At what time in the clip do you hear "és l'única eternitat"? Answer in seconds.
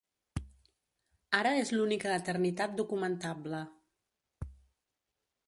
1.65-2.75